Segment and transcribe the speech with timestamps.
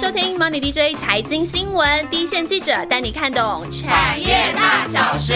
[0.00, 5.34] 收听 Money DJ 财经新闻，第一线记者带你看懂产业大小事。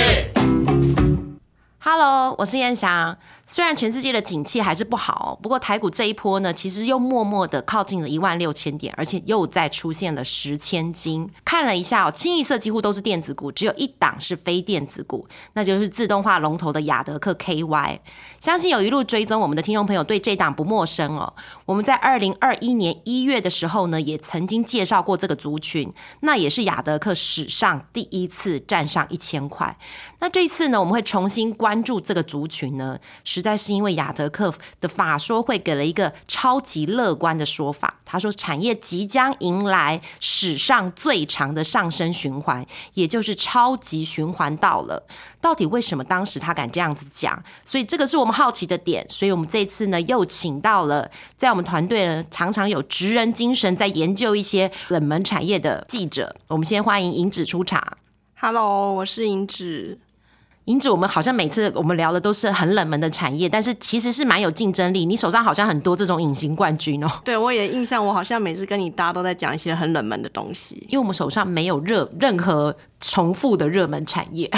[1.80, 3.18] Hello，我是燕翔。
[3.52, 11.28] 虽然全世界的景气还是不好，不过台股这一波呢，其实又默默的靠近了一万六千点，而且又再出现了十千金。
[11.44, 17.98] 看了一下哦，清一色几乎都是电子股，只有一档是非电子股，那就是自动化龙头的雅德克 KY。
[18.40, 21.30] 相信有一路追踪我们的听众朋友对这档不陌生哦。
[21.66, 29.76] 我们在二零二一年一月的时候呢，也曾经介绍过这个族群，那也是雅德克史上第一次站上一千块。
[30.20, 32.98] 那这一次呢，我们会重新关注这个族群呢，
[33.42, 37.98] 在是因为雅德克的法说会给了一个超级乐观的说法。
[38.04, 45.02] 他说，产业即将迎来史上最长的上升循环，也就是超级循环到了。
[45.40, 47.42] 到底为什么当时他敢这样子讲？
[47.64, 49.04] 所以这个是我们好奇的点。
[49.08, 56.36] 所以我们这次呢，又请到了在我们团队呢常常有职人精神，在研究一些冷门产业的记者。
[56.48, 57.82] 我们先欢迎银子出场。
[58.38, 59.98] Hello，我是银子。
[60.66, 65.04] 银子，我们好像每次我们聊的都是很冷门的产业，但是其实是蛮有竞争力。
[65.04, 70.86] 你手上好像很多这种隐形冠军哦， 对我也印象，我好像每次跟你搭都在讲一些很冷门的东西。
[70.88, 74.48] 因为我们手上没有热任何重复的热门产业。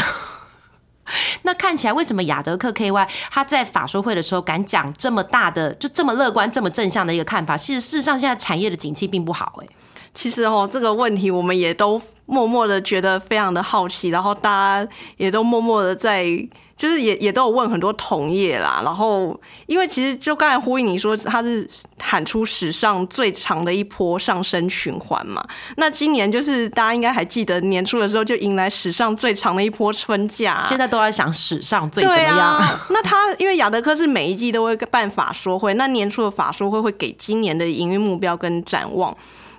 [1.42, 7.56] 那看起来，为什么雅德克 KY 他在法说会的时候敢讲这么大的、就这么乐观、这么正向的一个看法？
[7.56, 9.66] 其实事实上，现在产业的景气并不好、哎，
[10.14, 16.25] 其实哦，这个问题我们也都默默的觉得非常的好奇，然后大家也都默默的在，
[16.75, 18.81] 就是也也都有问很多同业啦。
[18.83, 21.69] 然后，因为其实就刚才呼应你说，他是
[22.00, 25.44] 喊出史上最长的一波上升循环嘛。
[25.77, 32.38] 那今年就是大家应该还记得年初的时候就迎来史上最长的一波春假，现在都在想史上最怎么对样？
[32.38, 39.14] 啊，那他因为雅德克是每一季都会办法说会，那年初的法说会会给今年的营运目标跟展望。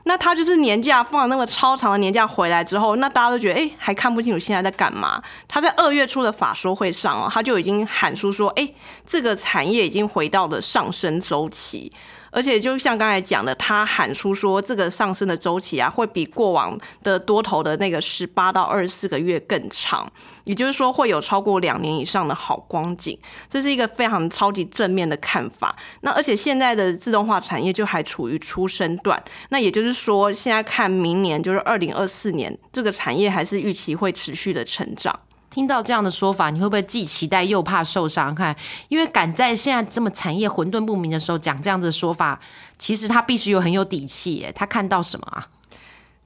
[0.08, 5.22] 那他就是年假放了那个超长的年假回来之后，那大家都觉得哎、诶还看不清楚现在在干嘛。
[5.48, 8.72] 他在二月初的法说会上哦，他就已经喊出说，哎、
[9.06, 11.92] 这个产业已经回到了上升周期。
[12.36, 20.06] 而且就像刚才讲的，他喊出说这个上升的周期啊，会比过往的多头的那个十八到二十四个月更长，
[20.44, 25.74] 也就是说会有超过两年以上的好光景，这是一个非常超级正面的看法。
[26.02, 35.18] 那而且现在的自动化产业就还处于出生段，那也就是说现在看明年就是二零二四年，这个产业还是预期会持续的成长。
[35.56, 38.54] 听到这样的说法，你会不会既期待又怕受伤看？
[38.90, 42.38] 因为敢在现在这么产业混沌不明的时候讲这样子的说法，
[42.78, 44.52] 其实他必须有很有底气耶。
[44.54, 45.48] 他看到什么啊？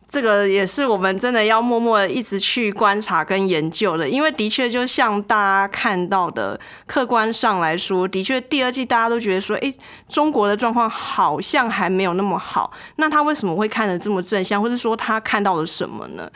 [0.09, 9.71] 这个也是我们真的要默默的一直去观察跟研究的，因为的确就像大家看到的，客观上来说，的确第二季大家都觉得说，诶，
[10.07, 16.27] 中国的状况好像还没有那么好，那他为什么会看得这么正向，或者说他看到了什么呢？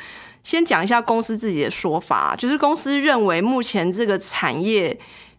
[0.44, 4.95] 先讲一下公司自己的说法，就是公司认为目前这个产业。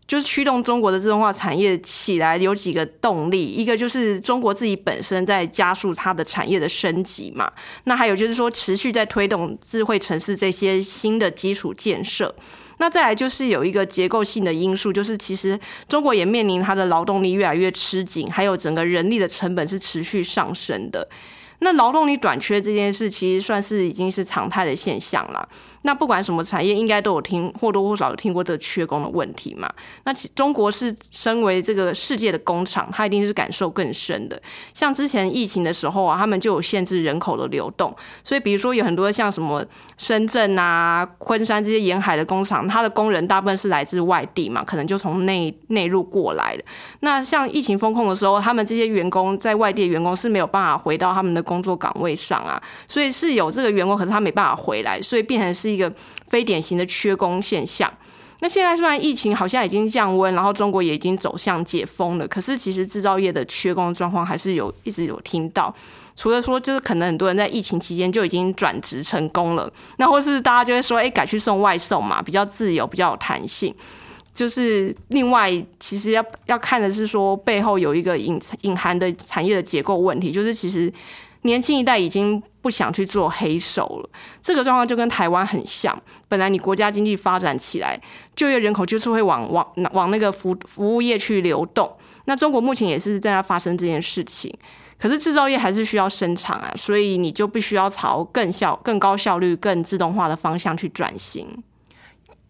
[0.06, 7.50] 就是驱动中国的自动化产业起来有几个动力，一个就是中国自己本身在加速它的产业的升级嘛，
[7.84, 12.34] 那还有就是说持续在推动智慧城市这些新的基础建设。
[12.78, 21.09] 那再来就是有一个结构性的因素，就是其实中国也面临它的劳动力越来越吃紧，还有整个人力的成本是持续上升的。
[21.60, 25.48] 那劳动力短缺这件事，其实算是已经是常态的现象了。
[25.87, 29.71] 那不管什么产业，应该都有听或多或少有听过这缺工的问题嘛。
[30.05, 34.41] 那其中国是身为这个世界的工厂，它一定是感受更深的。
[34.73, 37.94] 像之前疫情的时候啊，他们就有限制人口的流动，
[38.25, 39.62] 所以比如说有很多像什么
[39.99, 46.65] 深圳啊、昆山这些沿海的工厂，它的工人大部分是来自外地嘛，可能就从内内陆过来的。
[47.00, 55.93] 那像疫情风控的时候，他们这些员工在外地的员工是没有办法回到他们的工作岗位上啊，所以是有这个员工，可是他没办法回来，所以变成是一个
[56.29, 57.93] 非典型的缺工现象。
[58.41, 65.75] 那现在虽然疫情好像已经降温，然后中国也已经走向解封了，可是其实制造业的缺工状况还是有一直有听到。
[66.17, 73.75] 除了说，就是可能很多人在疫情期间就已经转职成功了，那或是大家就会说，哎、改去送外送嘛，比较自由，比较有弹性。
[74.35, 80.93] 就是另外，其实要要看的是说背后有一个隐隐含的产业的结构问题，就是其实
[81.44, 84.11] 年轻一代已经不想去做黑手了。
[84.43, 85.96] 这个状况就跟台湾很像，
[86.29, 87.99] 本来你国家经济发展起来，
[88.37, 91.91] 就业人口就是会往往往那个服服务业去流动。
[92.25, 94.52] 那中国目前也是正在发生这件事情。
[94.96, 101.46] 可是制造业还是需要生产啊，所以你就必须要朝更效、更高效率、更自动化的方向去转型。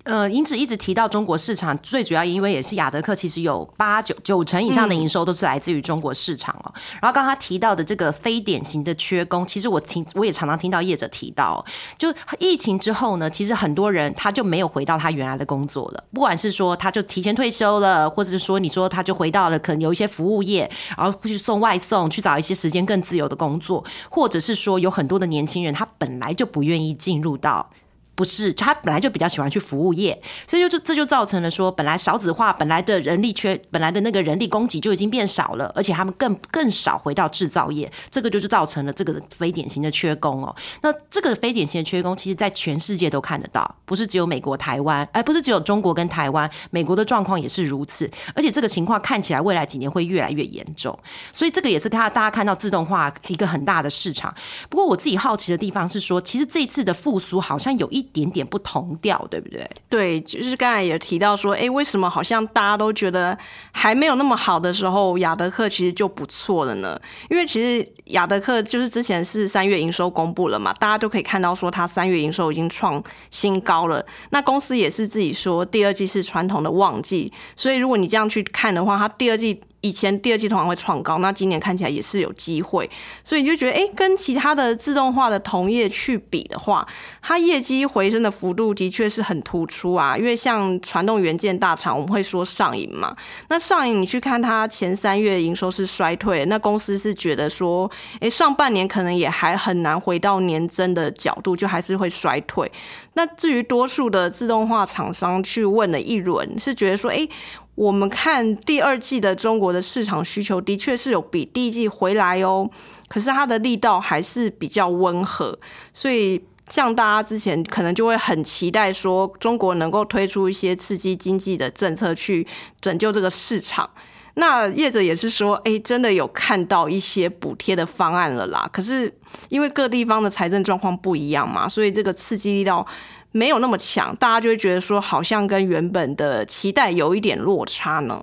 [0.05, 6.69] 呃，英子一直提到中国市场，最主要因为也是雅德克，其实有八九九成以上的营收都是来自于中国市场哦。
[7.01, 11.65] 然后刚刚他提到的这个非典型的缺工，其实我听我也常常听到业者提到，
[11.97, 27.71] 就疫情之后呢，其实很多人他就没有回到他原来的工作了，不管是说他就提前退休了，或者是说你说他就回到了可能有一些服务业，然后去送外送，去找一些时间更自由的工作，或者是说有很多的年轻人他本来就不愿意进入到。
[28.15, 40.55] 不是，他本来就比较喜欢去服务业，所以就这就造成了说，本来少子化，本来的人力缺，本来的那个人力供给就已经变少了，而且他们更更少回到制造业，这个就是造成了这个非典型的缺工哦。
[40.83, 50.97] 那这个非典型的缺工，其实在全世界都看得到，不是只有美国、台湾，而，不是只有中国跟台湾，美国的状况也是如此，而且这个情况看起来未来几年会越来越严重，
[51.33, 54.33] 所以这个也是他大家看到自动化一个很大的市场。
[54.71, 58.04] 不过我自己好奇的地方是说，其实这次的复苏好像有一。
[58.05, 59.67] 一点点不同调，对不对？
[59.89, 63.37] 对，就是刚才也提到说，哎，为什么好像大家都觉得
[63.73, 67.01] 还没有那么好的时候，雅德克其实就不错了呢？
[67.31, 74.05] 因为其实雅德克就是之前是三月营收公布了嘛，大家都可以看到说，它三月营收已经创新高了。
[74.31, 79.61] 那公司也是自己说，第二季是传统的旺季，所以如果你这样去看的话，它第二季。
[79.85, 82.89] 以前第二季通常会创高，那今年看起来也是有机会，
[83.23, 86.89] 所以你就觉得，哎，跟其他的自动化的同业去比的话，
[87.21, 90.17] 它业绩回升的幅度的确是很突出啊。
[90.17, 93.15] 因为像传动元件大厂，我们会说上影嘛，
[93.51, 97.91] 那上影你去看它前三月营收是衰退，那公司是觉得说，
[98.21, 102.73] 哎，上半年可能也还很难回到年增的角度，就还是会衰退。
[103.13, 107.29] 那至于多数的自动化厂商去问了一轮，是觉得说，哎。
[107.75, 112.71] 我们看第二季的中国的市场需求的确是有比第一季回来哦，
[113.09, 115.59] 可是它的力道还是比较温和，
[115.93, 122.47] 所以像大家之前可能就会很期待说中国能够推出一些刺激经济的政策去
[122.81, 123.91] 拯救这个市场。
[124.37, 128.69] 那业者也是说，哎，真的有看到一些补贴的方案了啦。
[128.73, 129.13] 可是
[129.49, 132.87] 因为各地方的财政状况不一样嘛，所以这个刺激力道。
[133.37, 138.23] 没有那么强，大家就会觉得说，好像跟原本的期待有一点落差呢。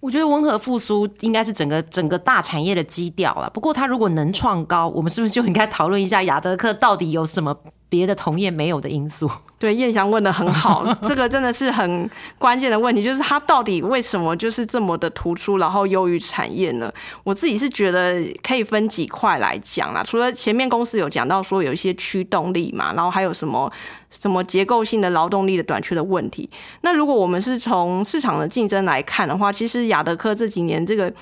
[0.00, 3.50] 我觉得温和复苏应该是整个整个大产业的基调了。
[3.50, 7.54] 不过，它如果能创高，我们是不是就应该讨论一下雅德克到底有什么？
[7.88, 16.92] 别的同业没有的因素， 对燕翔问的很好， 这个真的是很关键的问题，就是它到底为什么就是这么的突出，然后优于产业呢？
[17.22, 23.70] 我自己是觉得可以分几块来讲啦，除了前面公司有讲到说有一些驱动力嘛，然后还有什么
[24.10, 26.50] 什么结构性的劳动力的短缺的问题。
[26.80, 31.12] 那如果我们是从市场的竞争来看的话，其实雅德科这几年这个。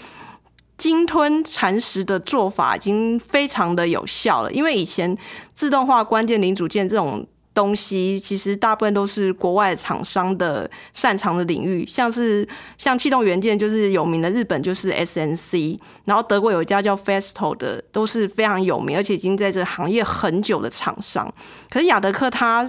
[0.76, 5.16] 鲸吞蚕食的做法已经非常的有效了，因为以前
[5.52, 7.24] 自动化关键零组件这种
[7.54, 21.32] 东西，其实大部分都是国外厂商的擅长的领域，像是像气动元件就是有名的日本就是 SNC，然后德国有一家叫 Festo 的都是非常有名，而且已经在这行业很久的厂商，
[21.70, 22.68] 可是雅德克它。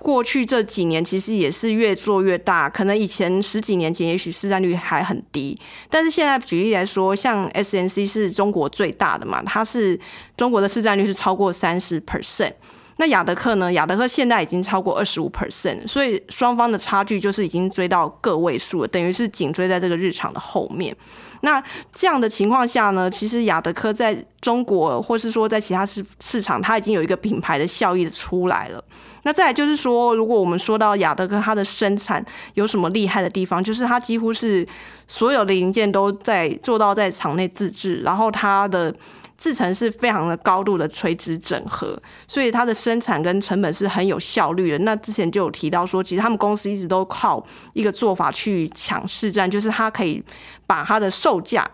[0.00, 5.56] 过去这几年其实也是越做越大，可能以前十几年前也许市占率还很低，
[5.88, 10.00] 但是现在举例来说，像 SNC 是中国最大的嘛，它是
[10.36, 12.52] 中国的市占率是超过三十 percent。
[12.96, 13.72] 那雅德克呢？
[13.72, 20.94] 雅德克现在已经超过二十五 percent，所以双方的差距就是已经追到个位数了，等于是紧追在这个日常的后面。
[21.40, 21.62] 那
[21.94, 28.84] 这样的情况下呢，其实雅德克在中国或是说在其他市市场，它已经有一个品牌的效益出来了。
[29.22, 32.24] 那再来就是说，如果我们说到雅德克它的生产
[32.54, 34.66] 有什么厉害的地方，就是它几乎是
[35.08, 38.94] 所有的零件都在做到在厂内自制，然后它的。
[39.40, 41.98] 制成是非常的高度的垂直整合，
[42.28, 44.78] 所以它的生产跟成本是很有效率的。
[44.80, 50.22] 那之前就有提到说，其实他们公司一直都靠一个做法去抢市占，就是它可以
[50.66, 51.66] 把它的售价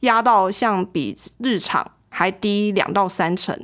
[0.00, 3.56] 压到像比日厂还低两到三成，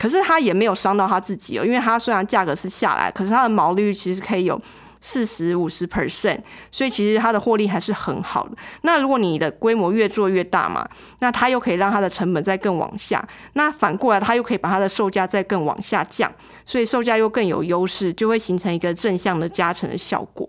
[0.00, 4.60] 可是它也没有伤到他自己哦，因为它虽然价格是下来，可是它的毛利率其实可以有。
[5.02, 6.38] 四十五十 percent，
[6.70, 8.50] 所以其实它的获利还是很好的。
[8.82, 10.86] 那如果你的规模越做越大嘛，
[11.20, 16.30] 那它又可以让它的成本再更往下，那反过来它又可以把它的售价再更往下降，
[16.66, 20.46] 所以售价又更有优势，就会形成一个正向的加成的效果。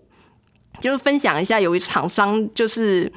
[0.82, 3.10] 就是分享一下，有一厂商就是。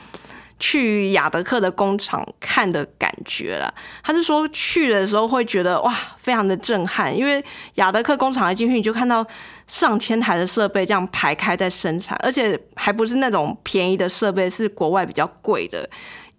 [0.58, 7.44] 去雅德克的工厂看的感觉了，他是说去的时候会觉得哇，非常的震撼，因为
[7.76, 9.26] 雅德克工厂一进去你就看到
[9.68, 15.90] 上千台的设备这样排开在生产，而且还不是那种便宜的设备，是国外比较贵的。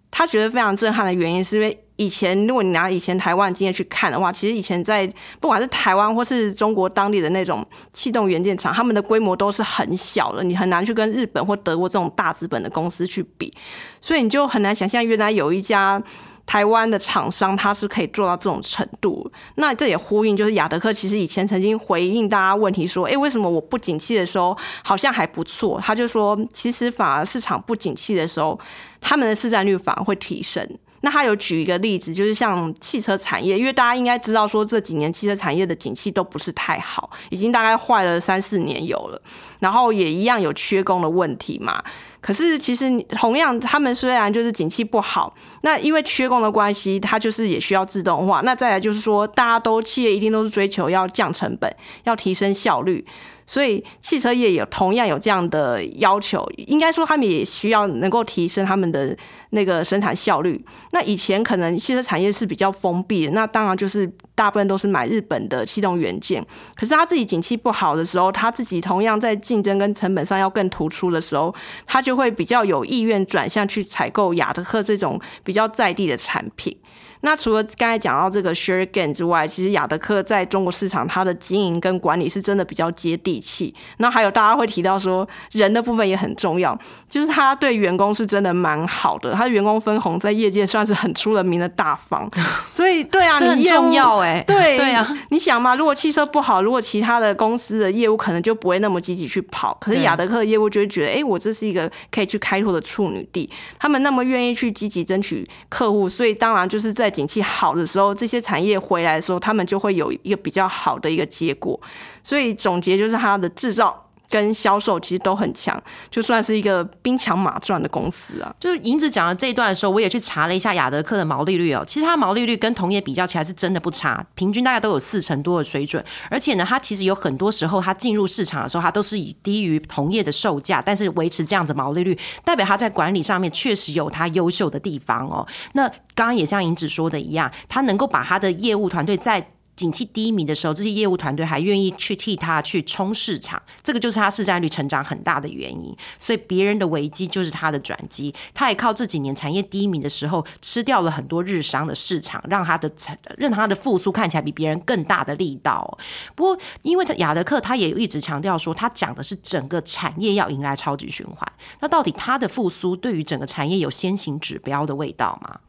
[0.09, 5.05] 他觉得非常震撼的原因是因为以前如果你拿以前台湾经验去看的话，其实以前在
[5.39, 13.53] 不管是台湾或是中国当地的那种气动元件厂，他们的规模都是很小的，你很难去跟日本或德国这种大资本的公司去比，
[13.99, 16.01] 所以你就很难想象原来有一家。
[16.45, 25.77] 台湾的厂商他是可以做到这种程度，那这也呼应就是亚德克其实以前曾经回应大家问题说，诶，为什么我不景气的时候好像还不错？
[25.83, 28.57] 他就说，其实反而市场不景气的时候，
[29.01, 30.65] 他们的市占率反而会提升。
[31.01, 39.21] 那他有举一个例子，就是像汽车产业，因为大家应该知道说这几年汽车产业的景气都不是太好，已经大概坏了三四年有了，
[39.59, 41.83] 然后也一样有缺工的问题嘛。
[42.19, 48.41] 可是其实同样，他们虽然就是景气不好，那因为缺工的关系，它就是也需要自动化。
[48.41, 51.73] 那再来就是说，大家都企业一定都是追求要降成本，
[52.03, 53.05] 要提升效率。
[53.47, 59.17] 所以汽车业有同样有这样的要求，应该说他们也需要能够提升他们的
[59.51, 60.63] 那个生产效率。
[60.91, 66.45] 那以前可能汽车产业是比较封闭的，那当然就是大部分都是买日本的气动元件。
[66.75, 76.77] 可是他自己景气不好的时候，他自己同样在竞争跟成本上要更突出的时候，他就会比较有意愿转向去采购雅德克这种比较在地的产品。
[77.21, 83.73] 那除了刚才讲到这个 share gain 之外，其实雅德克在中国市场它的经营跟管理是真的比较接地气。
[83.97, 86.77] 那还有大家会提到说人的部分也很重要，
[87.09, 92.29] 就是他对员工是真的蛮好的，他的员工分红在业界算是很出了名的大方。
[92.71, 107.06] 所以对啊，这很重要哎，对对啊，你想嘛，如果汽车不好，如果其他的公司的业务可能就不会那么积极去跑，可是雅德克的业务就会觉得，哎，我这是一个可以去开拓的处女地，他们那么愿意去积极争取客户，所以当然就是在。
[107.09, 111.79] 景气好的时候，这些产业回来的时候，他们就会有一个比较好的一个结果。
[112.23, 114.06] 所以总结就是，它的制造。
[114.29, 118.53] 跟销售其实都很强，就算是一个兵强马壮的公司啊。
[118.59, 121.83] 就是银子讲的这一段的时候，我也去查了一下雅德克的毛利率哦。
[121.85, 126.03] 其实它毛利率跟同业比较起来是真的不差，平均大概都有四成多的水准。
[126.29, 135.47] 而且呢，它其实有很多时候它进入市场的时候，它都是以低于同业的售价，但是维持这样子毛利率，代表它在管理上面确实有它优秀的地方哦。
[135.73, 145.95] 那刚刚也像银子说的一样，它能够把它的业务团队在景气低迷的时候，这些业务团队还愿意去替他去冲市场，这个就是他市占率成长很大的原因。
[146.19, 152.91] 所以别人的危机就是他的转机，他也靠这几年产业低迷的时候吃掉了很多日商的市场，让他的
[153.37, 155.97] 让他的复苏看起来比别人更大的力道。
[156.35, 161.47] 不过，因为他雅德克他也一直强调说，他讲的是整个产业要迎来超级循环。
[161.79, 165.59] 那到底他的复苏对于整个产业有先行指标的味道吗？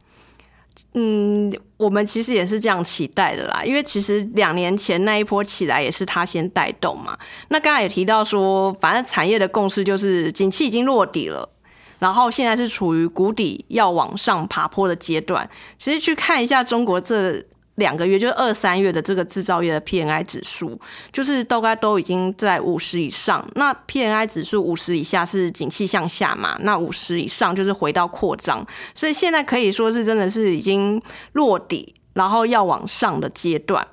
[0.93, 7.17] 嗯，我们其实也是这样期待的啦，因为其实两年前那一波起来也是他先带动嘛。
[7.49, 11.47] 那刚才也提到说，反正产业的共识就是景气已经落底了，
[11.99, 15.49] 然后现在是处于谷底要往上爬坡的阶段。
[15.77, 17.43] 其实去看一下中国这。
[17.79, 20.79] 两个月，就是二三月的这个制造业的 PNI 指数，
[21.11, 23.43] 就是大概都已经在五十以上。
[23.55, 26.55] 那 PNI 指数五十以下是景气向下嘛？
[26.59, 33.87] 那五十以上就是回到扩张，所以现在可以说是真的是已经落底，然后要往上的阶段。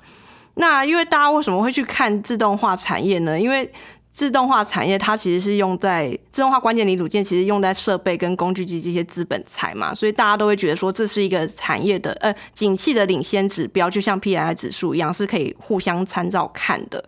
[0.59, 3.39] 那因为大家为什么会去看自动化产业呢？
[3.39, 3.71] 因为
[4.17, 17.03] 自动化产业它其实是用在自动化关键零组件，其实用在设备跟工具机这些资本财嘛，所以大家都会觉得说这是一个产业的呃景气的领先指标，就像 P I 指数一样，是可以互相参照看的。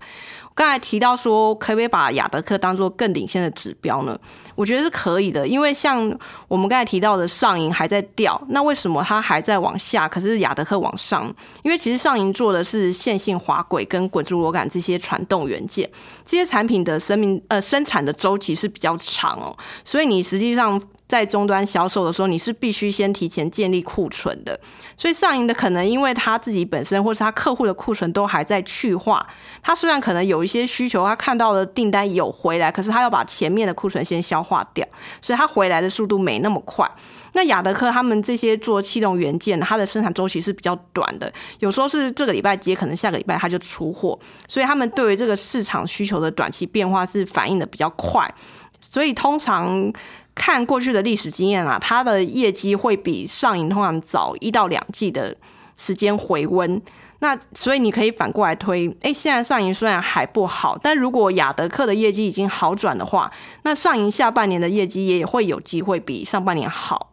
[0.60, 4.20] 刚才提到说，可不可以把雅德克当做更领先的指标呢？
[4.56, 6.14] 我觉得是可以的，因为像
[6.50, 10.06] 我们刚才提到的上银还在掉，那为什么它还在往下？
[10.06, 15.90] 可是雅德克往上，因为其实上银做的是线性滑轨跟滚珠螺杆这些传动元件，
[16.26, 20.78] 这些产品的生命呃生产的周期是比较长哦，所以你实际上。
[21.10, 24.58] 在终端销售的时候，你是必须先提前建立库存的。
[24.96, 29.26] 所以上银的可能，因为他自己本身或是他客户的库存都还在去化，
[29.64, 34.88] 他虽然可能有一些需求，他看到的订单有回来，可是他要把前面的库存先消化掉，
[35.20, 36.88] 所以他回来的速度没那么快。
[37.34, 48.32] 那雅德克他们这些做气动元件，它的生产周期是比较短的，有时候是这个礼拜接，可能下个礼拜他就出货，所以他们对于这个市场需求的短期变化是反应的比较快，
[48.80, 49.92] 所以通常。
[50.36, 55.36] 看过去的历史经验啊，它的业绩会比上银通常早一到两季的
[55.78, 56.82] 时间回温。
[57.22, 63.30] 那所以你可以反过来推，哎，现在上银虽然还不好，但如果雅德克的业绩已经好转的话，
[63.64, 67.09] 那上银下半年的业绩也会有机会比上半年好。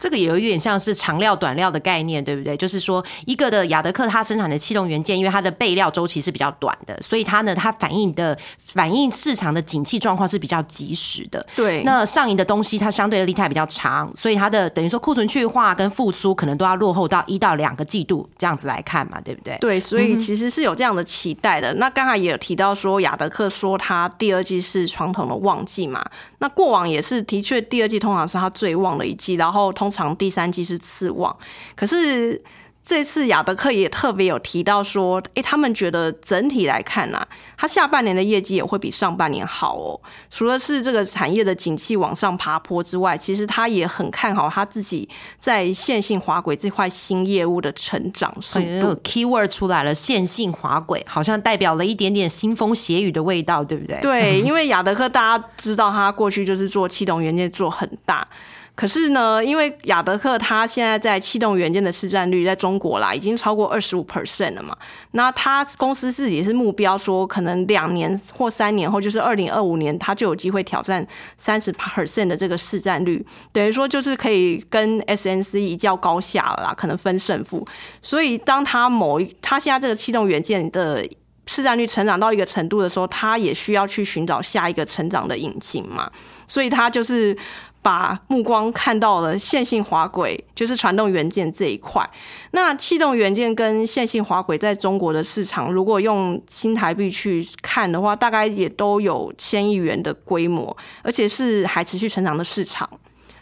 [0.00, 2.56] 这个也有一点像是长料短料的概念，对不对？
[2.56, 11.46] 就是说，一个的雅德克它生产的气动元件，因为它的备料周期是比较短的，所以它呢，它反映的反映市场的景气状况是比较及时的。
[11.54, 19.58] 对，那上银的东西它相对的利态比较长，所以它的等于说库存去化跟复苏可能都要落后到一到两个季度这样子来看嘛，对不对？
[19.60, 21.74] 对，所以其实是有这样的期待的。
[21.74, 26.02] 那刚才也有提到说，雅德克说它第二季是传统的旺季嘛，
[26.38, 31.36] 那过往也是的确第二季通常是它最旺的一季，然后通常第三季是次旺，
[31.74, 32.42] 可是。
[32.82, 40.00] 这次雅德克也特别有提到说，诶，他们觉得整体来看啊，他下半年的业绩也会比上半年好哦。
[40.30, 45.06] 除了是这个产业的景气往上爬坡之外，其实他也很看好他自己
[45.38, 48.96] 在线性滑轨这块新业务的成长速度。
[49.04, 54.00] Keyword 出来了，线性滑轨好像代表了一点点腥风血雨的味道，对不对？
[54.00, 58.26] 对，因为雅德克大家知道，他过去就是做气动元件做很大。
[58.74, 64.74] 可是呢，因为雅德克它现在在气动元件的市占率在中国啦，已经超过二十五 percent 了嘛。
[65.10, 73.22] 那它公司自己是目标说，可能两年或三年后，就是二零二五年，它就有机会挑战三十 percent 的这个市占率，
[73.52, 77.62] 等于说就是可以跟 SNC 一较高下了啦，可能分胜负。
[78.00, 81.06] 所以当它某一它现在这个气动元件的
[81.46, 86.10] 市占率成长到一个程度的时候，它也需要去寻找下一个成长的引擎嘛。
[86.46, 87.36] 所以它就是。
[87.82, 92.08] 把目光看到了线性滑轨，就是传动元件这一块。
[92.50, 102.88] 那气动元件跟线性滑轨在中国的市场，如果用新台币去看的话，大概也都有千亿元的规模，而且是还持续成长的市场。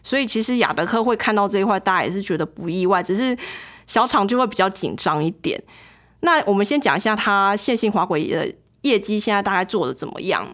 [0.03, 3.37] 所以其实雅德科会看到这一块，大家也是觉得不意外，只是
[3.87, 5.61] 小厂就会比较紧张一点。
[6.21, 10.47] 那我们先讲一下它线性滑轨的业绩，现在大概做的怎么样？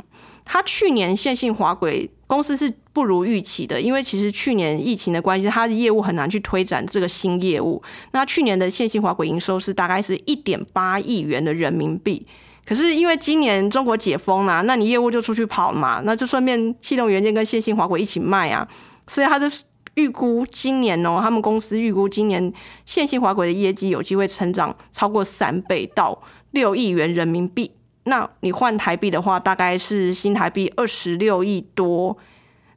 [0.45, 7.81] 它去年线性滑轨公司是不如预期的，因为其实去年疫情的关系，它的业务很难去推展这个新业务。
[8.11, 12.27] 那去年的线性滑轨营收是大概是一点八亿元的人民币，
[12.67, 18.67] 可是因为今年中国解封啦，那你业务就出去跑嘛，那就顺便气动元件跟线性滑轨一起卖啊，
[19.07, 19.47] 所以它的
[19.95, 22.53] 预估今年哦，他们公司预估今年
[22.85, 27.71] 线性滑轨的业绩有机会成长超过三倍到六亿元人民币。
[28.05, 32.17] 那你换台币的话，大概是新台币二十六亿多。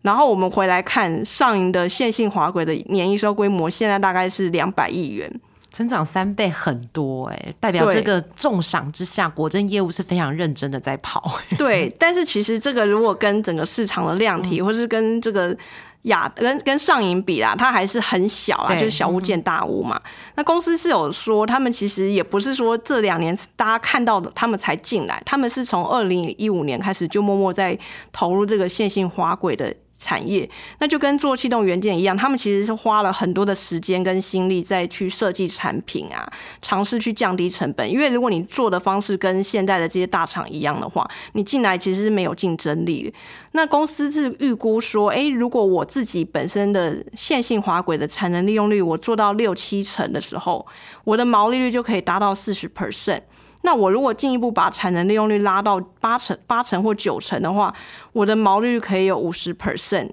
[0.02, 5.30] 然后我们回来看上银的线性滑轨的年营收规模，现在大概是两百亿元，
[5.72, 11.30] 增长三倍，很多哎，代表这个重赏之下，国珍业务是非常认真的在跑。
[11.58, 15.56] 对，但是其实这个如果跟整个市场的量体，或是跟这个。
[16.08, 20.02] 雅跟跟上影比啦，它还是很小啦，就是小巫见大巫嘛。
[20.36, 27.78] 那公司是有说，他们其实也不是说这两年大家看到的，他们才进来，他们是从二零一五年开始就默默在
[28.12, 29.74] 投入这个线性滑轨的。
[29.98, 30.48] 产业
[30.80, 36.32] 那就跟做气动元件一样，他们其实是花了很多的时间跟心力再去设计产品啊，
[36.62, 37.92] 尝试去降低成本。
[37.92, 43.14] 因为如果你做的方式跟现在的这些大厂一样的话，你进来其实是没有竞争力。
[43.54, 50.66] 那公司是预估说，诶，如果我自己本身的线性滑轨的产能利用率我做到六七成的时候，
[51.04, 53.22] 我的毛利率就可以达到四十 percent。
[53.62, 57.74] 那我如果进一步把产能利用率拉到八成、八成或九成的话，
[58.14, 60.12] 我的毛利率可以有五十 percent，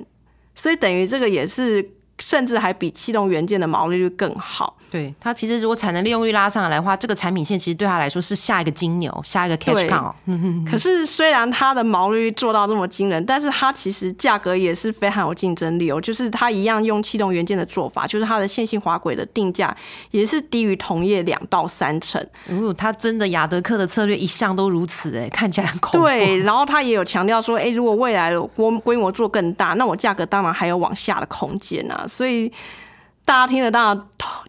[0.55, 1.91] 所以等于这个也是。
[2.19, 4.77] 甚至还比气动元件的毛利率更好。
[4.91, 10.13] 对它其实如果产能利用率拉上来的话，这个产品线其实对他来说是下一个金牛，下一个 cash cow。
[10.71, 16.01] 可是虽然它的毛利率做到这么惊人，但是它其实价格也是非常有竞争力哦。
[16.01, 19.77] 就是它一样用气动元件的做法，就是它的线性滑轨的定价
[20.13, 22.25] 也是低于同业两到三成。
[22.49, 26.07] 哦，它真的雅德克的策略一向都如此哎，看起来很恐怖。
[26.07, 32.04] 对，然后他也有强调说，哎，如果未来的规规模做更大，那我价格当然还有往下的空间啊。
[32.07, 32.53] 所以
[33.25, 33.95] 大家听得到，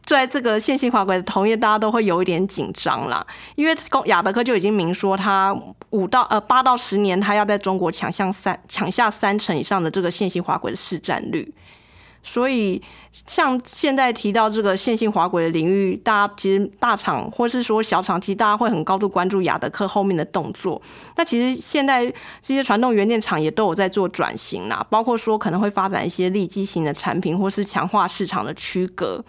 [0.05, 3.25] 在这个线性滑轨的同业，大家都会有一点紧张啦。
[3.55, 5.55] 因为雅德科就已经明说，他
[5.91, 11.53] 五到呃八到十年，他要在中国抢下三抢下三成以上的这个线性滑轨的市占率。
[12.27, 12.81] 所以，
[13.13, 20.81] 像现在提到这个线性滑轨的领域，大家其实大厂或是说小厂，其实大家会很高度关注雅德克后面的动作。
[21.17, 22.03] 那其实现在
[22.41, 29.23] 这些传动元件厂也都有在做转型啦，包括说可能会发展一些立基型的产品，或是强化市场的区隔。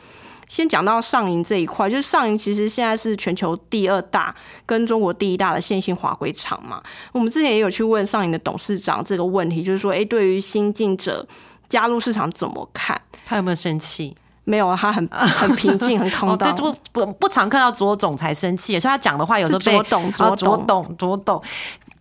[0.48, 6.82] 先讲到上银这一块，就是上银其实现在是全球第二大跟中国第一大的线性滑轨厂嘛。
[7.12, 11.28] 我们之前也有去问上银的董事长这个问题，就是说，哎，对于新进者。
[11.68, 13.00] 加入市场怎么看？
[13.24, 14.16] 他有没有生气？
[14.44, 16.55] 没有，他很 很平静，很空荡。
[16.55, 21.42] 不不不常看到左总才生气，所以他讲的话有时候被左董左董左董。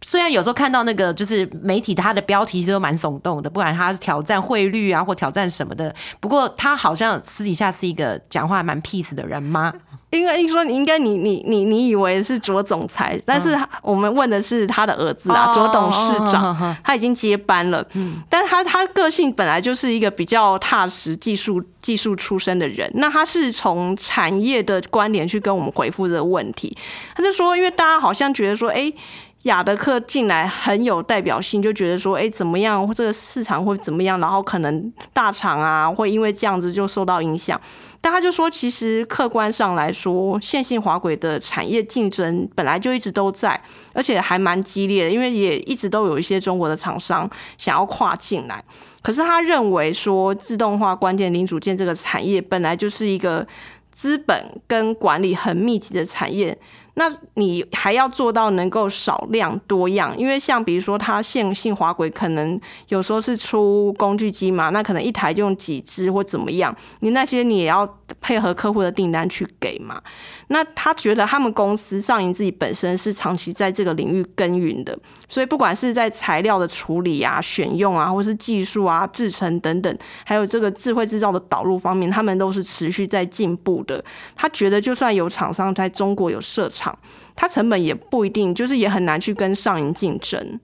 [0.06, 5.94] 虽然有时候看到那个就是媒体它的标题其实都蛮耸动的，不管他是挑战汇率啊，或挑战什么的。
[6.20, 9.74] 不过他好像私底下是一个讲话蛮 peace 的人吗？
[10.12, 17.86] 应该说你应该你你你你以为是卓总裁，但是我们问的是他的儿子啊，卓董事长，他已经接班了。
[17.96, 22.90] 嗯，但是他他个性本来就是一个比较踏实、技术技术出身的人。
[22.94, 26.78] 那他是从产业的关联去跟我们回复这个问题。
[27.16, 28.94] 他就说，因为大家好像觉得说，哎。
[29.46, 34.20] 雅德克进来很有代表性，就觉得说，哎，怎么样，这个市场会怎么样？
[34.20, 37.60] 然后可能大厂啊，会因为这样子就受到影响。
[38.02, 43.60] 但他就说，其实客观上来说，线性滑轨的产业竞争本来就一直都在，
[43.94, 47.30] 而且还蛮激烈的，因为也一直都有一些中国的厂商
[47.60, 48.64] 想要跨进来。
[49.04, 53.46] 可是他认为说，自动化关键零组件这个产业本来就是一个
[53.92, 56.58] 资本跟管理很密集的产业。
[56.96, 67.88] 那你还要做到能够少量多样，因为像比如说它线性滑轨，可能有时候是出工具机嘛，那可能一台就用几只或怎么样，你那些你也要
[68.20, 70.02] 配合客户的订单去给嘛。
[70.48, 84.04] 那他觉得他们公司上银自己本身是长期在这个领域耕耘的，所以不管是在材料的处理啊、选用啊，或是技术啊、制成等等，还有这个智慧制造的导入方面，他们都是持续在进步的。
[84.36, 86.85] 他觉得就算有厂商在中国有设厂，
[87.36, 90.60] 它成本也不一定，就是也很难去跟上银竞争。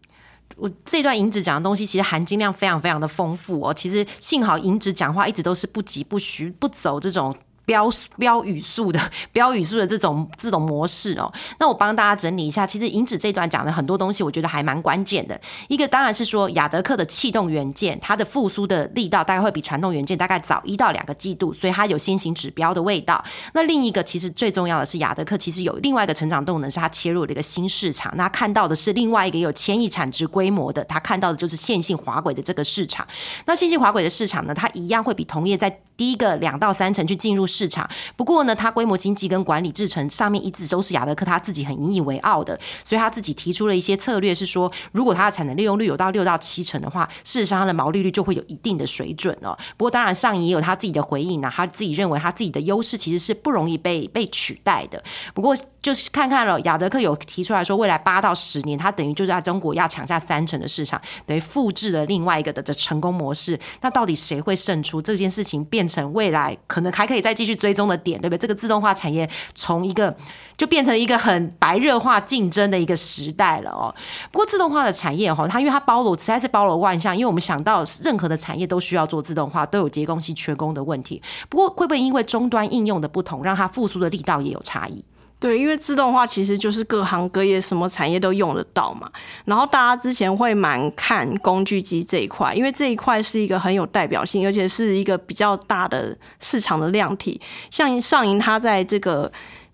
[0.57, 3.73] 我这段银子讲的东西其实含金量非常非常的丰富哦。
[3.73, 7.33] 其实幸好银子讲话一直都是不急不徐，不走这种。
[7.65, 8.99] 标标语速的
[9.31, 12.65] 标语速的这种这种模式哦，那我帮大家整理一下。
[12.65, 15.39] 其实银子这段讲的很多东西，我觉得还蛮关键的。
[15.67, 23.23] 一个当然是说雅德克的气动元件，它的复苏的力道大概会比传统元件大概早一到两个季度，所以它有先行指标的味道。
[23.53, 28.11] 那另一个其实最重要的是雅德克其实有另外一个成长动能，是它切入了一个新市场。
[28.15, 33.07] 那看到的是另外一个有千亿产值规模的，它看到的就是线性滑轨的这个市场。
[33.45, 49.55] 那线性滑轨的市场呢，它一样会比同业在第一个两到三成去进入市场，不过呢，它规模经济跟管理制成上面一直都是雅德克他自己很引以为傲的，所以他自己提出了一些策略，是说如果它的产能利用率有到六到七成的话，事实上它的毛利率就会有一定的水准哦。
[49.77, 55.03] 不过当然上也有他自己的回应呢，他自己认为他自己的优势其实是不容易被被取代的。
[55.35, 63.59] 不过就是看看了雅德克有提出来说，未来八到十年，它等于就是在中国要抢下三成的市场，等于复制了另外一个的的成功模式。
[63.81, 64.99] 那到底谁会胜出？
[64.99, 68.39] 这件事情变成未来可能还可以再继续追踪的点，对不对？
[68.39, 70.15] 这个自动化产业从一个
[70.55, 73.93] 就变成一个很白热化竞争的一个时代了哦。
[74.31, 81.21] 不过自动化的产业哈，它因为它包罗实在是包罗万象，因为我们想到任何的产业都需要做自动化，都有结构性缺工的问题。
[81.49, 85.03] 不过会不会因为终端应用的不同，让它复苏的力道也有差异？
[85.41, 89.09] 对，因为自动化其实就是各行各业什么产业都用得到嘛。
[89.43, 97.41] 然后大家之前会蛮看工具机这一块，因为这一块是一个很有代表性，而且是一个比较大的市场的量体。
[97.71, 99.31] 像上银它在这个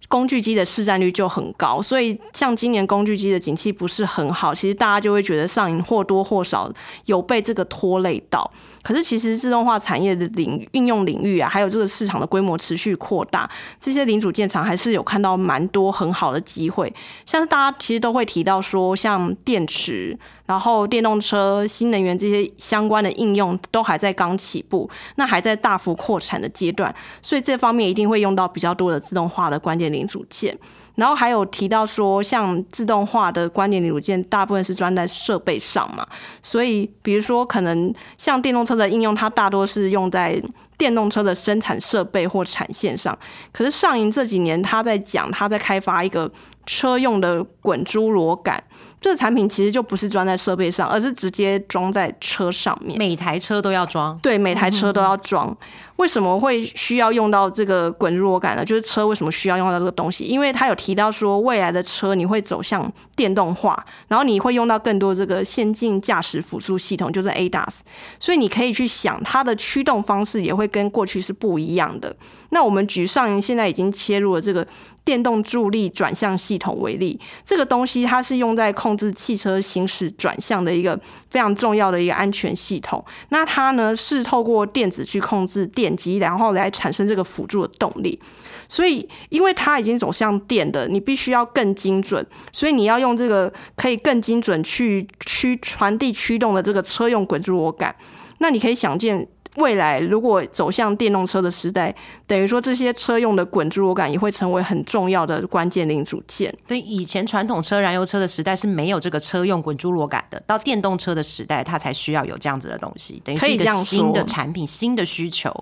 [0.07, 6.71] 工具机的市占率就很高，所以像今年工具机的景气不是很好，其实大家就会觉得上银或多或少
[7.07, 8.49] 有被这个拖累到。
[8.87, 13.49] 可是，其实自动化产业的领运用领域啊，还有这个市场的规模持续扩大，
[13.81, 16.93] 这些零组件厂还是有看到蛮多很好的机会。
[17.25, 30.57] 像是大家其实都会提到说，像电池、然后电动车、新能源这些相关的应用，都还在刚起步， 那还在大幅扩产的阶段，所以这方面一定会用到比较多的自动化的关键零组件。
[30.97, 36.05] 然后还有提到说，像自动化的关键零组件，大部分是装在设备上嘛，
[36.41, 40.41] 所以比如说可能像电动车的应用，它大多是用在
[40.77, 43.17] 电动车的生产设备或产线上。
[43.51, 46.29] 可是上银这几年，他在讲，他在开发一个
[46.67, 48.63] 车用的滚珠螺杆。
[48.99, 52.97] 这个产品其实就不是装在设备上，而是直接装在车上面。
[52.97, 55.55] 每台车都要装，对，每台车都要装。
[55.97, 58.65] 为什么会需要用到这个滚珠螺杆呢？
[58.65, 60.23] 就是车为什么需要用到这个东西？
[60.23, 67.79] 因为它有提到说，未来的车你会走向电动化，然后你会用到更多这个先进驾驶辅助系统，就是 ADAS。
[68.19, 72.15] 所以你可以去想，它的驱动方式也会跟过去是不一样的。
[72.49, 74.65] 那我们举上现在已经切入了这个
[75.07, 83.01] 电动助力转向系统为例，这个东西它是用在控制汽车行驶转向的一个非常重要的一个安全系统。
[83.29, 88.19] 那它呢是透过电子去控制电机，然后来产生这个辅助的动力。
[88.67, 97.95] 所以因为它已经走向电的，你必须要更精准，所以你要用这个可以更精准去驱传递驱动的这个车用滚珠螺杆。
[98.39, 99.25] 那你可以想见。
[99.57, 101.93] 未来如果走向电动车的时代，
[102.25, 106.55] 等于说这些车用的滚珠螺杆也会成为很重要的关键零组件。
[106.65, 115.53] 对，以前传统车燃油车的时代是没有这个车用滚珠螺杆的，到电动车的时代，它才需要有这样子的东西，等于是一个新的产品、新的需求。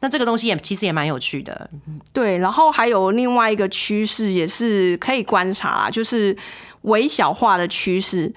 [0.00, 1.70] 那这个东西也其实也蛮有趣的。
[2.12, 6.36] 对，然后还有另外一个趋势也是可以观察，就是。
[6.84, 8.32] 微小化的趋势，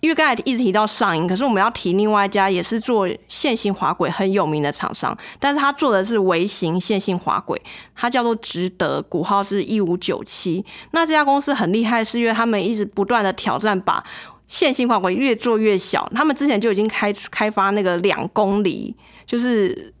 [0.00, 7.60] 因为刚才一直提到上影，可是我们要提另外一家也是做线性滑轨很有名的厂商，但是他做的是微型线性滑轨，
[7.94, 10.64] 它叫做值得，股号是一五九七。
[10.90, 14.02] 那这家公司很厉害，是因为他们一直不断的挑战，把
[14.48, 16.10] 线性滑轨越做越小。
[16.12, 19.94] 他们之前就已经开开发那个两公里，就是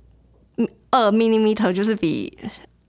[0.90, 2.36] 二 millimeter，就是比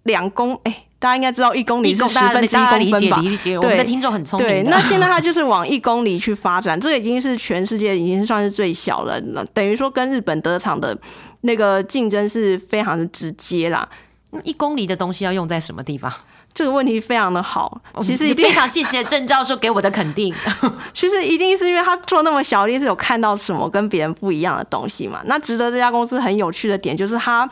[0.04, 0.86] 两公哎。
[1.04, 3.18] 大家应该知道一公里是十分之一公分吧？
[3.20, 4.48] 理解，我们的听众很聪明。
[4.48, 9.20] 对，那现在它就是往一公里去发展，这个已经是全世界已经算是最小了。
[9.54, 10.98] 等于说跟日本德厂的
[11.42, 13.86] 那个竞争是非常的直接啦。
[14.32, 16.10] 那一公里的东西要用在什么地方？
[16.54, 17.82] 这个问题非常的好。
[18.00, 20.34] 其实非常谢谢郑教授给我的肯定。
[20.94, 25.20] 其实一定是因为他做那么小，一定是有看到什么跟别人不一样的东西嘛。
[25.26, 27.50] 那值得这家公司很有趣的点就是它。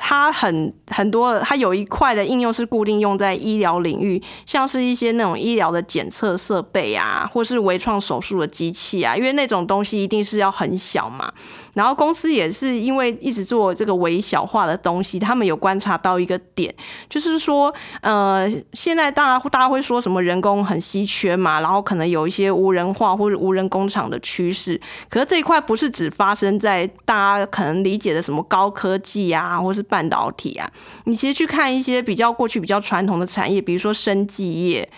[0.00, 11.32] 它很很多，它有一块的应用是固定用在医疗领域，像是一些那种医疗的检测设备啊，或是微创手术的机器啊，因为那种东西一定是要很小嘛。
[11.74, 16.74] 然后公司也是因为一直做这个微小化的东西，他们有观察到一个点，
[17.08, 24.80] 就是说，呃，现在大家大家会说什么人工很稀缺嘛，然后可能有一些无人化或者无人工厂的趋势。
[25.08, 30.70] 可是这一块不是只发生在大家可能理解的什么高科技啊，或是半导体啊，
[31.04, 34.88] 你其实去看一些比较过去比较传统的产业，比如说生技业。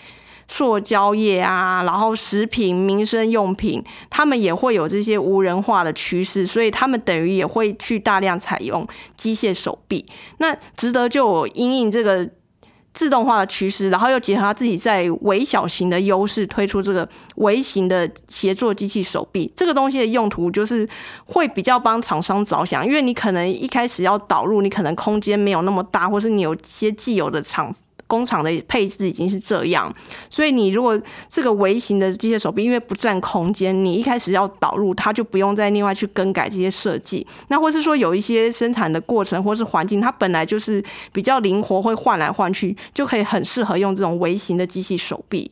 [0.47, 10.05] 塑胶业啊，然后食品、民生用品，他们也会有这些无人化的趋势，所以他们等于也会去大量采用机械手臂。
[10.39, 12.29] 那值得就因应这个
[12.93, 19.51] 自动化的趋势，然后又结合他自己在微小型的优势，推出这个微型的协作机器手臂。
[19.55, 20.87] 这个东西的用途就是
[21.25, 27.73] 会比较帮厂商着想，因为你可能一开始要导入，你可能空间没有那么大，或是你有些既有的厂。
[28.11, 29.89] 工厂的配置已经是这样，
[30.29, 37.25] 所以你如果这个微型的机械手臂，因为不占空间，你一开始要导入，它就不用再另外去更改这些设计。
[37.47, 45.49] 那或是说有一些生产的过程或是环境，它本来就是比较灵活，会换来换去，就可以很适合用这种微型的机器手臂。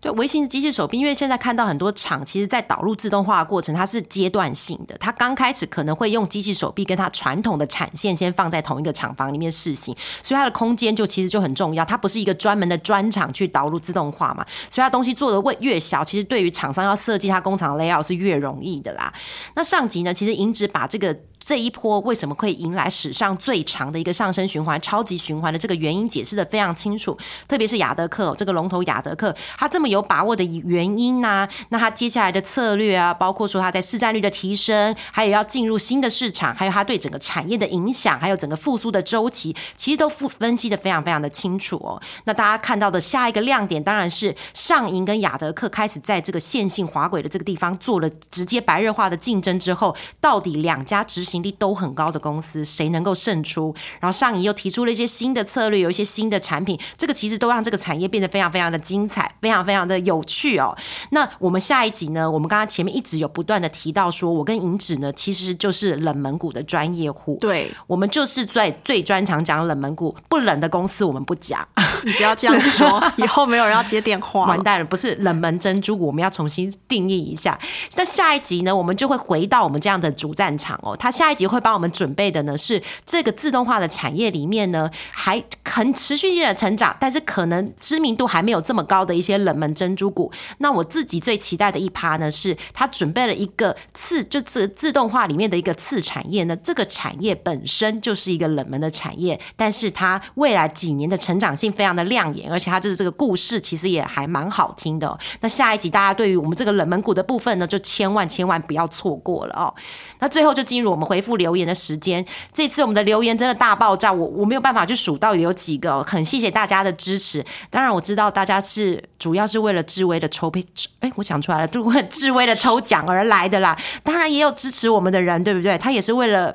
[0.00, 4.96] 对微型的机械手臂，因为现在看到很多厂，其实在导入自动化的过程，它是阶段性的。
[4.98, 11.84] 它刚开始可能会用机器手臂跟它传统的产线先放在同一个厂房里面试行，所以它的空间就其实就很重要。
[11.84, 19.12] 它不是一个专门的专厂去导入自动化嘛，所以它东西做的越越小，其实对于厂商要设计它工厂的 layout 是越容易的啦。
[19.54, 21.16] 那上集呢，其实银指把这个。
[21.40, 31.48] 这一波为什么会迎来史上最长的一个上升循环、超级循环的这个原因解释的非常清楚，特别是雅德克这个龙头雅德克，他这么有把握的原因呢？
[31.70, 42.00] 那他接下来的策略啊，包括说他在市占率的提升，还有要进入新的市场，还有他对整个产业的影响，还有整个复苏的周期，其实都分分析的非常非常的清楚哦。
[42.24, 51.38] 那大家看到的下一个亮点，当然是上银跟雅德克开始在这个线性滑轨的这个地方做了直接白热化的竞争之后，到底两家直行。
[51.42, 53.72] 力都很高的公司，谁能够胜出？
[54.00, 60.76] 然后上影又提出了一些新的策略，有一些新的产品，这个其实都让这个产业变得非常非常的精彩，非常非常的有趣哦。
[61.10, 62.28] 那我们下一集呢？
[62.28, 67.38] 我们刚刚前面一直有不断的提到，说我跟银指呢，其实就是冷门股的专业户。
[67.40, 71.66] 对，我们就是最最专长讲冷门股，不冷的公司我们不讲。
[72.04, 74.84] 你不要这样说， 以后没有人要接电话，完蛋了。
[74.84, 77.58] 不是冷门珍珠股，我们要重新定义一下。
[77.96, 80.96] 那下一集呢，我们就会回到我们这样的主战场哦。
[80.96, 90.30] 它下一集会帮我们准备的呢，是这个自动化的产业里面呢，还很持续性的成长，但是可能知名度还没有这么高的一些冷门珍珠股。
[90.58, 96.56] 那我自己最期待的一趴呢，是他准备了一个次，就自自动化里面的一个次产业呢。
[96.56, 101.72] 这个产业本身就是一个冷门的产业，但是它未来几年的成长性。
[101.72, 105.18] 非常的亮眼，而且它就是这个故事，其实也还蛮好听的。
[105.40, 109.72] 那下一集大家对于我们这个冷门股的部分呢，就千万千万不要错过了哦。
[110.18, 112.24] 那最后就进入我们回复留言的时间。
[112.52, 117.42] 这次我们的留言真的大爆炸，我我没有办法去数到有几个，很谢谢大家的支持。
[117.70, 120.62] 当然我知道大家是主要是为了智威的抽配，
[121.00, 123.76] 哎，我想出来了，为智威的抽奖而来的啦。
[124.02, 125.78] 当然也有支持我们的人，对不对？
[125.78, 126.54] 他也是为了。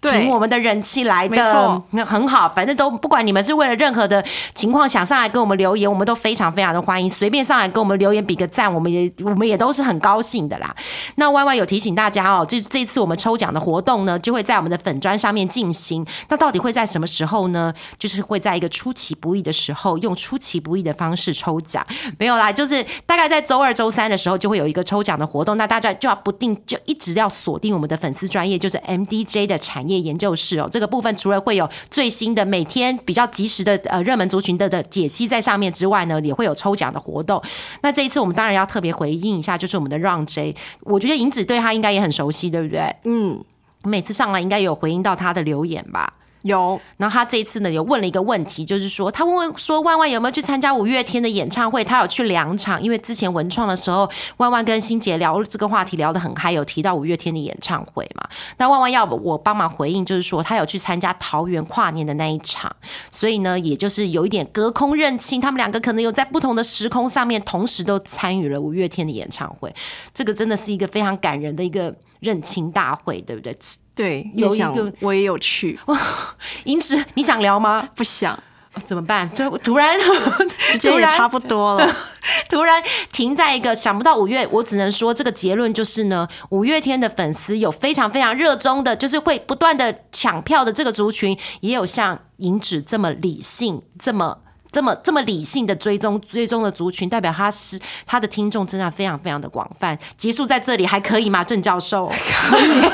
[0.00, 2.48] 对挺我们的人气来没的错，很好。
[2.48, 10.74] 反正都不管你们是为了任何的情况想上来跟我们留言，我们都非常非常的欢迎，随便上来跟我们留言比个赞，我们也我们也都是很高兴的啦。
[11.16, 16.06] 那 Y Y 有提醒大家哦，这这次我们抽奖的活动呢，就会在我们的粉砖上面进行。
[16.28, 17.72] 那到底会在什么时候呢？
[17.98, 21.86] 就是会在一个出其不意的时候，用出其不意的方式抽奖。
[22.18, 30.68] 没有啦，就是大概在周二、周三的时候就会有一个抽奖的活动，那大家就要不定就一直要锁定我们的粉丝专业，就是 MDJ 的产业研究室哦。
[30.70, 37.42] 这个部分除了会有最新的每天比较及时的呃热门族群的的解析在上面之外呢，也会有抽奖的活动。
[37.82, 42.94] 那这一次我们当然要特别回应一下，就是我们的让 J，我觉得银子对他应该也很熟悉，对不对？
[43.04, 43.42] 嗯，
[43.82, 46.12] 每次上来应该有回应到他的留言吧。
[46.42, 51.84] 有然后他这一次呢，有问了一个问题，就是说他问问说万万有没有去参加五月天的演唱会？
[51.84, 58.28] 他有去两场，因为之前文创的时候，万万跟欣姐聊这个话题聊得很嗨，有提到五月天的演唱会嘛。
[58.56, 62.74] 那万万要我帮忙回应，就是说他有去参加桃园跨年的那一场，
[63.10, 69.74] 所以呢，也就是有一点隔空认亲，他们两个可能有在不同的时空上面同时都参与了五月天的演唱会，
[70.14, 73.56] 这个真的是一个非常感人的一个认亲大会，对不对？
[73.94, 75.78] 对，有一个我也有去，
[76.64, 77.86] 银池，你想聊吗？
[77.94, 78.34] 不想，
[78.74, 79.30] 哦怎么办？
[79.34, 81.96] 就突然时间突然也差不多了。
[82.48, 94.38] 突然停在一个想不到五月，我只能说这个结论就是呢，五月天的粉丝有非常非常热衷的，就是会不断的抢票的这个族群，也有像银指这么理性、这么。
[94.70, 99.98] 这么这么理性的追踪追踪的族群，代表他是他的听众真的非常非常的广泛。
[100.16, 101.42] 结束在这里还可以吗？
[101.42, 102.90] 郑教授可以。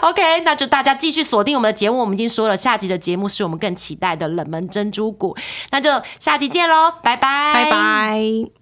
[0.00, 1.98] OK，那就大家继续锁定我们的节目。
[1.98, 5.36] 我们已经说了，下集的节目是我们更期待的冷门珍珠股。
[5.70, 8.57] 那就下集见喽，拜拜，拜拜。